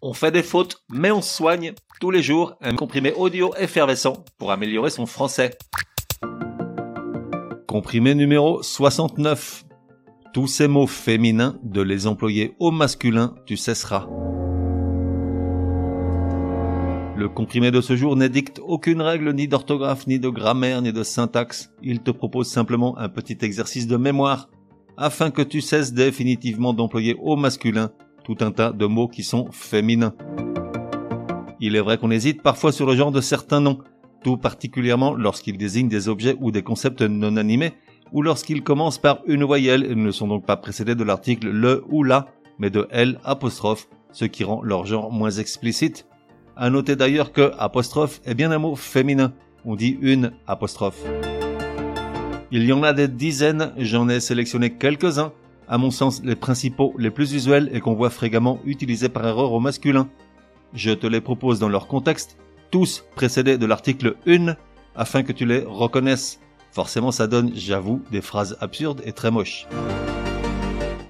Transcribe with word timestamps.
On 0.00 0.12
fait 0.12 0.30
des 0.30 0.44
fautes, 0.44 0.84
mais 0.88 1.10
on 1.10 1.20
soigne 1.20 1.72
tous 2.00 2.12
les 2.12 2.22
jours 2.22 2.54
un 2.60 2.76
comprimé 2.76 3.12
audio 3.14 3.52
effervescent 3.58 4.24
pour 4.38 4.52
améliorer 4.52 4.90
son 4.90 5.06
français. 5.06 5.58
Comprimé 7.66 8.14
numéro 8.14 8.62
69. 8.62 9.64
Tous 10.32 10.46
ces 10.46 10.68
mots 10.68 10.86
féminins, 10.86 11.58
de 11.64 11.82
les 11.82 12.06
employer 12.06 12.54
au 12.60 12.70
masculin, 12.70 13.34
tu 13.44 13.56
cesseras. 13.56 14.06
Le 17.16 17.28
comprimé 17.28 17.72
de 17.72 17.80
ce 17.80 17.96
jour 17.96 18.14
n'édicte 18.14 18.60
aucune 18.64 19.02
règle 19.02 19.32
ni 19.32 19.48
d'orthographe, 19.48 20.06
ni 20.06 20.20
de 20.20 20.28
grammaire, 20.28 20.80
ni 20.80 20.92
de 20.92 21.02
syntaxe. 21.02 21.72
Il 21.82 22.04
te 22.04 22.12
propose 22.12 22.46
simplement 22.46 22.96
un 22.98 23.08
petit 23.08 23.38
exercice 23.40 23.88
de 23.88 23.96
mémoire 23.96 24.48
afin 24.96 25.32
que 25.32 25.42
tu 25.42 25.60
cesses 25.60 25.92
définitivement 25.92 26.72
d'employer 26.72 27.16
au 27.20 27.34
masculin 27.34 27.90
tout 28.28 28.44
un 28.44 28.50
tas 28.50 28.72
de 28.72 28.84
mots 28.84 29.08
qui 29.08 29.24
sont 29.24 29.48
féminins. 29.52 30.12
Il 31.60 31.76
est 31.76 31.80
vrai 31.80 31.96
qu'on 31.96 32.10
hésite 32.10 32.42
parfois 32.42 32.72
sur 32.72 32.84
le 32.84 32.94
genre 32.94 33.10
de 33.10 33.22
certains 33.22 33.62
noms, 33.62 33.78
tout 34.22 34.36
particulièrement 34.36 35.14
lorsqu'ils 35.14 35.56
désignent 35.56 35.88
des 35.88 36.10
objets 36.10 36.36
ou 36.38 36.50
des 36.50 36.62
concepts 36.62 37.00
non 37.00 37.38
animés, 37.38 37.72
ou 38.12 38.20
lorsqu'ils 38.20 38.62
commencent 38.62 38.98
par 38.98 39.20
une 39.26 39.44
voyelle 39.44 39.82
et 39.90 39.94
ne 39.94 40.10
sont 40.10 40.28
donc 40.28 40.44
pas 40.44 40.58
précédés 40.58 40.94
de 40.94 41.04
l'article 41.04 41.48
le 41.48 41.84
ou 41.88 42.04
la, 42.04 42.26
mais 42.58 42.68
de 42.68 42.86
l 42.90 43.18
ce 44.12 44.24
qui 44.26 44.44
rend 44.44 44.62
leur 44.62 44.84
genre 44.84 45.10
moins 45.10 45.30
explicite. 45.30 46.06
À 46.54 46.68
noter 46.68 46.96
d'ailleurs 46.96 47.32
que 47.32 47.52
apostrophe 47.58 48.20
est 48.26 48.34
bien 48.34 48.50
un 48.50 48.58
mot 48.58 48.76
féminin. 48.76 49.32
On 49.64 49.74
dit 49.74 49.96
une 50.02 50.32
apostrophe. 50.46 51.02
Il 52.50 52.64
y 52.64 52.72
en 52.74 52.82
a 52.82 52.92
des 52.92 53.08
dizaines, 53.08 53.72
j'en 53.78 54.10
ai 54.10 54.20
sélectionné 54.20 54.74
quelques-uns 54.74 55.32
à 55.68 55.78
mon 55.78 55.90
sens 55.90 56.22
les 56.24 56.34
principaux, 56.34 56.94
les 56.98 57.10
plus 57.10 57.34
usuels 57.34 57.68
et 57.72 57.80
qu'on 57.80 57.94
voit 57.94 58.10
fréquemment 58.10 58.60
utilisés 58.64 59.08
par 59.08 59.26
erreur 59.26 59.52
au 59.52 59.60
masculin. 59.60 60.08
Je 60.74 60.90
te 60.90 61.06
les 61.06 61.20
propose 61.20 61.58
dans 61.58 61.68
leur 61.68 61.86
contexte, 61.86 62.36
tous 62.70 63.04
précédés 63.14 63.58
de 63.58 63.66
l'article 63.66 64.16
1, 64.26 64.54
afin 64.96 65.22
que 65.22 65.32
tu 65.32 65.46
les 65.46 65.60
reconnaisses. 65.60 66.40
Forcément 66.72 67.12
ça 67.12 67.26
donne, 67.26 67.52
j'avoue, 67.54 68.02
des 68.10 68.20
phrases 68.20 68.56
absurdes 68.60 69.02
et 69.04 69.12
très 69.12 69.30
moches. 69.30 69.66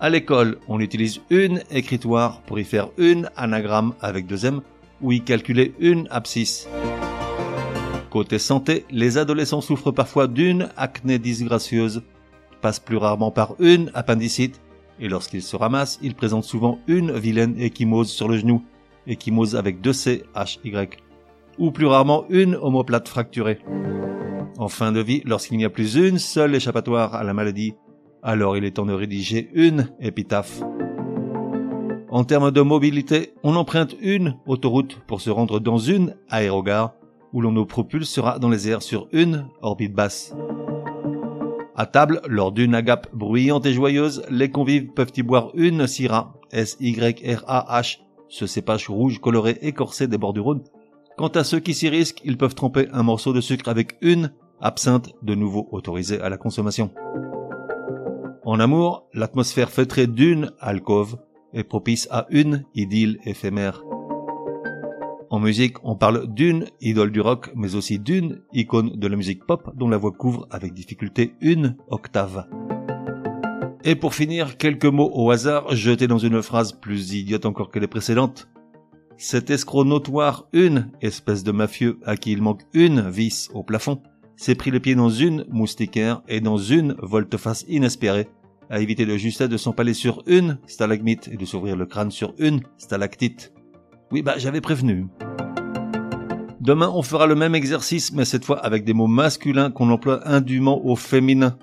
À 0.00 0.10
l'école, 0.10 0.58
on 0.68 0.78
utilise 0.78 1.20
une 1.28 1.62
écritoire 1.70 2.42
pour 2.42 2.58
y 2.58 2.64
faire 2.64 2.88
une 2.98 3.28
anagramme 3.36 3.94
avec 4.00 4.26
deux 4.26 4.46
M 4.46 4.60
ou 5.00 5.12
y 5.12 5.20
calculer 5.22 5.74
une 5.80 6.06
abscisse. 6.10 6.68
Côté 8.10 8.38
santé, 8.38 8.84
les 8.90 9.18
adolescents 9.18 9.60
souffrent 9.60 9.90
parfois 9.90 10.28
d'une 10.28 10.68
acné 10.76 11.18
disgracieuse 11.18 12.02
passe 12.60 12.80
plus 12.80 12.96
rarement 12.96 13.30
par 13.30 13.54
une 13.58 13.90
appendicite, 13.94 14.60
et 15.00 15.08
lorsqu'il 15.08 15.42
se 15.42 15.56
ramasse, 15.56 15.98
il 16.02 16.14
présente 16.14 16.44
souvent 16.44 16.78
une 16.86 17.12
vilaine 17.12 17.58
échymose 17.58 18.10
sur 18.10 18.28
le 18.28 18.36
genou, 18.36 18.62
échymose 19.06 19.56
avec 19.56 19.80
deux 19.80 19.92
C, 19.92 20.24
H, 20.34 20.58
ou 21.58 21.70
plus 21.70 21.86
rarement 21.86 22.24
une 22.28 22.56
omoplate 22.56 23.08
fracturée. 23.08 23.60
En 24.58 24.68
fin 24.68 24.92
de 24.92 25.00
vie, 25.00 25.22
lorsqu'il 25.24 25.56
n'y 25.58 25.64
a 25.64 25.70
plus 25.70 25.94
une 25.96 26.18
seule 26.18 26.54
échappatoire 26.54 27.14
à 27.14 27.22
la 27.22 27.34
maladie, 27.34 27.74
alors 28.22 28.56
il 28.56 28.64
est 28.64 28.72
temps 28.72 28.86
de 28.86 28.92
rédiger 28.92 29.50
une 29.54 29.90
épitaphe. 30.00 30.62
En 32.10 32.24
termes 32.24 32.50
de 32.50 32.60
mobilité, 32.62 33.34
on 33.44 33.54
emprunte 33.54 33.94
une 34.00 34.36
autoroute 34.46 34.98
pour 35.06 35.20
se 35.20 35.30
rendre 35.30 35.60
dans 35.60 35.78
une 35.78 36.16
aérogare, 36.28 36.94
où 37.32 37.42
l'on 37.42 37.52
nous 37.52 37.66
propulsera 37.66 38.38
dans 38.38 38.48
les 38.48 38.68
airs 38.68 38.82
sur 38.82 39.08
une 39.12 39.46
orbite 39.60 39.92
basse. 39.92 40.34
À 41.80 41.86
table, 41.86 42.20
lors 42.26 42.50
d'une 42.50 42.74
agape 42.74 43.06
bruyante 43.14 43.64
et 43.64 43.72
joyeuse, 43.72 44.24
les 44.30 44.50
convives 44.50 44.88
peuvent 44.88 45.12
y 45.16 45.22
boire 45.22 45.52
une 45.54 45.86
Syrah, 45.86 46.34
S-Y-R-A-H, 46.50 48.00
ce 48.28 48.46
cépage 48.48 48.88
rouge 48.88 49.20
coloré 49.20 49.58
écorcé 49.62 50.08
des 50.08 50.18
bords 50.18 50.32
du 50.32 50.40
Rhône. 50.40 50.64
Quant 51.16 51.28
à 51.28 51.44
ceux 51.44 51.60
qui 51.60 51.74
s'y 51.74 51.88
risquent, 51.88 52.20
ils 52.24 52.36
peuvent 52.36 52.56
tremper 52.56 52.88
un 52.92 53.04
morceau 53.04 53.32
de 53.32 53.40
sucre 53.40 53.68
avec 53.68 53.96
une 54.00 54.32
absinthe, 54.60 55.10
de 55.22 55.36
nouveau 55.36 55.68
autorisée 55.70 56.20
à 56.20 56.28
la 56.28 56.36
consommation. 56.36 56.90
En 58.44 58.58
amour, 58.58 59.06
l'atmosphère 59.14 59.70
feutrée 59.70 60.08
d'une 60.08 60.50
alcôve 60.58 61.16
est 61.54 61.62
propice 61.62 62.08
à 62.10 62.26
une 62.30 62.64
idylle 62.74 63.20
éphémère. 63.24 63.84
En 65.30 65.40
musique, 65.40 65.76
on 65.84 65.94
parle 65.94 66.26
d'une 66.32 66.64
idole 66.80 67.12
du 67.12 67.20
rock, 67.20 67.50
mais 67.54 67.74
aussi 67.74 67.98
d'une 67.98 68.40
icône 68.54 68.96
de 68.96 69.06
la 69.06 69.16
musique 69.16 69.44
pop 69.44 69.70
dont 69.76 69.90
la 69.90 69.98
voix 69.98 70.12
couvre 70.12 70.48
avec 70.50 70.72
difficulté 70.72 71.34
une 71.42 71.76
octave. 71.88 72.46
Et 73.84 73.94
pour 73.94 74.14
finir, 74.14 74.56
quelques 74.56 74.86
mots 74.86 75.10
au 75.12 75.30
hasard 75.30 75.74
jetés 75.76 76.06
dans 76.06 76.18
une 76.18 76.40
phrase 76.40 76.72
plus 76.72 77.12
idiote 77.12 77.44
encore 77.44 77.70
que 77.70 77.78
les 77.78 77.86
précédentes. 77.86 78.48
Cet 79.18 79.50
escroc 79.50 79.84
notoire, 79.84 80.48
une 80.54 80.90
espèce 81.02 81.44
de 81.44 81.52
mafieux 81.52 81.98
à 82.06 82.16
qui 82.16 82.32
il 82.32 82.40
manque 82.40 82.62
une 82.72 83.10
vis 83.10 83.50
au 83.52 83.62
plafond, 83.62 84.00
s'est 84.36 84.54
pris 84.54 84.70
le 84.70 84.80
pied 84.80 84.94
dans 84.94 85.10
une 85.10 85.44
moustiquaire 85.50 86.22
et 86.26 86.40
dans 86.40 86.56
une 86.56 86.94
volte-face 87.02 87.66
inespérée, 87.68 88.28
à 88.70 88.80
éviter 88.80 89.04
de 89.04 89.16
justesse 89.18 89.48
de 89.48 89.56
s'empaler 89.58 89.94
sur 89.94 90.22
une 90.26 90.58
stalagmite 90.66 91.28
et 91.28 91.36
de 91.36 91.44
s'ouvrir 91.44 91.76
le 91.76 91.84
crâne 91.84 92.10
sur 92.10 92.34
une 92.38 92.62
stalactite. 92.78 93.52
Oui, 94.10 94.22
bah 94.22 94.34
j'avais 94.38 94.62
prévenu. 94.62 95.06
Demain, 96.60 96.90
on 96.94 97.02
fera 97.02 97.26
le 97.26 97.34
même 97.34 97.54
exercice, 97.54 98.12
mais 98.12 98.24
cette 98.24 98.44
fois 98.44 98.58
avec 98.58 98.84
des 98.84 98.94
mots 98.94 99.06
masculins 99.06 99.70
qu'on 99.70 99.90
emploie 99.90 100.26
indûment 100.26 100.84
au 100.84 100.96
féminin. 100.96 101.56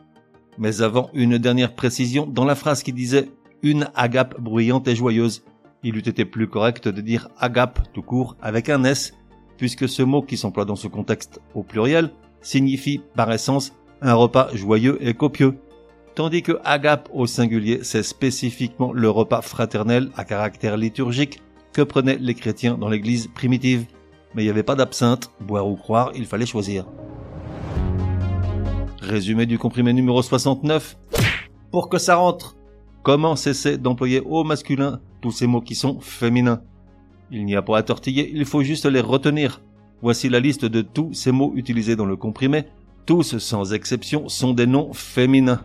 Mais 0.58 0.82
avant, 0.82 1.10
une 1.14 1.38
dernière 1.38 1.76
précision. 1.76 2.28
Dans 2.28 2.46
la 2.46 2.56
phrase 2.56 2.84
qui 2.84 2.94
disait 2.94 3.30
une 3.62 3.90
agape 3.96 4.40
bruyante 4.40 4.88
et 4.88 4.96
joyeuse, 4.96 5.44
il 5.84 5.98
eût 5.98 6.08
été 6.08 6.24
plus 6.24 6.48
correct 6.48 6.88
de 6.88 7.02
dire 7.02 7.30
agape 7.40 7.80
tout 7.94 8.04
court 8.04 8.38
avec 8.42 8.70
un 8.70 8.84
S, 8.84 9.14
puisque 9.58 9.90
ce 9.90 10.04
mot 10.04 10.22
qui 10.22 10.38
s'emploie 10.38 10.66
dans 10.66 10.76
ce 10.76 10.88
contexte 10.88 11.42
au 11.56 11.64
pluriel 11.64 12.12
signifie 12.42 13.02
par 13.16 13.32
essence 13.32 13.74
un 14.02 14.14
repas 14.14 14.50
joyeux 14.54 14.98
et 15.02 15.14
copieux. 15.14 15.56
Tandis 16.14 16.44
que 16.44 16.60
agape 16.64 17.10
au 17.12 17.26
singulier, 17.28 17.80
c'est 17.82 18.04
spécifiquement 18.04 18.94
le 18.94 19.10
repas 19.10 19.42
fraternel 19.42 20.12
à 20.16 20.24
caractère 20.24 20.78
liturgique 20.78 21.42
que 21.76 21.82
prenaient 21.82 22.18
les 22.18 22.36
chrétiens 22.36 22.78
dans 22.78 22.88
l'église 22.88 23.28
primitive? 23.28 23.86
Mais 24.34 24.44
il 24.44 24.46
n'y 24.46 24.50
avait 24.50 24.64
pas 24.64 24.76
d'absinthe, 24.76 25.30
boire 25.42 25.68
ou 25.68 25.76
croire, 25.76 26.12
il 26.16 26.26
fallait 26.26 26.46
choisir. 26.46 26.86
Résumé 29.02 29.46
du 29.46 29.60
comprimé 29.60 29.92
numéro 29.92 30.22
69. 30.22 30.98
Pour 31.72 31.90
que 31.90 31.98
ça 31.98 32.16
rentre, 32.16 32.56
comment 33.04 33.36
cesser 33.36 33.78
d'employer 33.78 34.22
au 34.22 34.46
masculin 34.46 35.02
tous 35.22 35.32
ces 35.32 35.48
mots 35.48 35.60
qui 35.60 35.76
sont 35.76 36.00
féminins? 36.00 36.62
Il 37.30 37.46
n'y 37.46 37.58
a 37.58 37.62
pas 37.62 37.78
à 37.78 37.84
tortiller, 37.84 38.32
il 38.34 38.46
faut 38.46 38.64
juste 38.64 38.86
les 38.86 39.02
retenir. 39.02 39.62
Voici 40.02 40.30
la 40.30 40.40
liste 40.40 40.64
de 40.64 40.82
tous 40.82 41.14
ces 41.14 41.34
mots 41.34 41.52
utilisés 41.56 41.98
dans 41.98 42.06
le 42.06 42.16
comprimé. 42.16 42.64
Tous, 43.06 43.38
sans 43.38 43.74
exception, 43.74 44.30
sont 44.30 44.54
des 44.54 44.66
noms 44.66 44.94
féminins. 44.94 45.62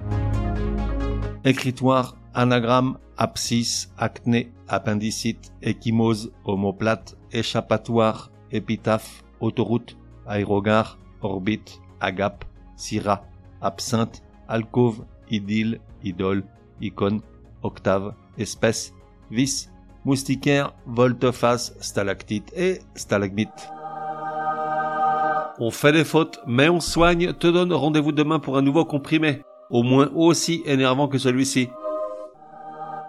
Écritoire, 1.44 2.16
anagramme, 2.34 2.98
abscisse, 3.16 3.92
acné, 3.98 4.52
appendicite, 4.68 5.52
échymose, 5.62 6.32
omoplate, 6.44 7.16
échappatoire, 7.32 8.30
épitaphe, 8.50 9.22
autoroute, 9.40 9.96
aérogare, 10.26 10.98
orbite, 11.22 11.80
agape, 12.00 12.44
syrah, 12.76 13.24
absinthe, 13.60 14.22
alcôve, 14.48 15.04
idylle, 15.30 15.80
idole, 16.02 16.44
icône, 16.80 17.20
octave, 17.62 18.14
espèce, 18.38 18.94
vis, 19.30 19.70
moustiquaire, 20.04 20.74
volte-face, 20.86 21.74
stalactite 21.80 22.52
et 22.56 22.80
stalagmite. 22.94 23.70
On 25.58 25.70
fait 25.70 25.92
des 25.92 26.04
fautes, 26.04 26.40
mais 26.46 26.70
on 26.70 26.80
soigne, 26.80 27.34
te 27.34 27.46
donne 27.46 27.72
rendez-vous 27.72 28.12
demain 28.12 28.38
pour 28.38 28.56
un 28.56 28.62
nouveau 28.62 28.86
comprimé, 28.86 29.42
au 29.68 29.82
moins 29.82 30.10
aussi 30.14 30.62
énervant 30.64 31.06
que 31.06 31.18
celui-ci. 31.18 31.68